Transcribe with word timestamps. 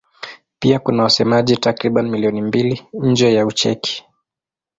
Pia 0.59 0.79
kuna 0.79 1.03
wasemaji 1.03 1.57
takriban 1.57 2.09
milioni 2.09 2.41
mbili 2.41 2.85
nje 2.93 3.33
ya 3.33 3.45
Ucheki. 3.45 4.05